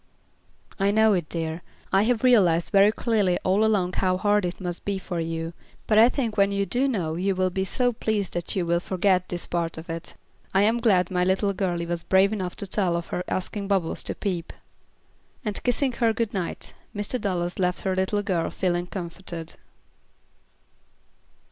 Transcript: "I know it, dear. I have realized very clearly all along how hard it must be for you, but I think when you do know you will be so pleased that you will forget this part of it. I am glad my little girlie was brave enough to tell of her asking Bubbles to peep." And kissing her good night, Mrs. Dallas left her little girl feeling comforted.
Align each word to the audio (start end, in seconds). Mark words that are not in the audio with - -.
"I 0.79 0.89
know 0.89 1.13
it, 1.13 1.29
dear. 1.29 1.61
I 1.93 2.01
have 2.09 2.23
realized 2.23 2.71
very 2.71 2.91
clearly 2.91 3.37
all 3.43 3.63
along 3.63 3.93
how 3.93 4.17
hard 4.17 4.45
it 4.45 4.59
must 4.59 4.83
be 4.83 4.97
for 4.97 5.19
you, 5.19 5.53
but 5.85 5.99
I 5.99 6.09
think 6.09 6.35
when 6.37 6.51
you 6.51 6.65
do 6.65 6.87
know 6.87 7.13
you 7.13 7.35
will 7.35 7.51
be 7.51 7.63
so 7.65 7.93
pleased 7.93 8.33
that 8.33 8.55
you 8.55 8.65
will 8.65 8.79
forget 8.79 9.29
this 9.29 9.45
part 9.45 9.77
of 9.77 9.91
it. 9.91 10.15
I 10.55 10.63
am 10.63 10.79
glad 10.79 11.11
my 11.11 11.23
little 11.23 11.53
girlie 11.53 11.85
was 11.85 12.01
brave 12.01 12.33
enough 12.33 12.55
to 12.55 12.65
tell 12.65 12.97
of 12.97 13.09
her 13.09 13.23
asking 13.27 13.67
Bubbles 13.67 14.01
to 14.05 14.15
peep." 14.15 14.51
And 15.45 15.61
kissing 15.61 15.91
her 15.91 16.13
good 16.13 16.33
night, 16.33 16.73
Mrs. 16.95 17.21
Dallas 17.21 17.59
left 17.59 17.81
her 17.81 17.95
little 17.95 18.23
girl 18.23 18.49
feeling 18.49 18.87
comforted. 18.87 19.53